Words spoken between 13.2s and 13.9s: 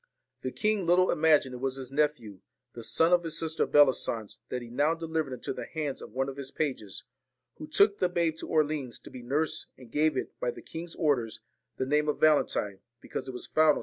it was found on S.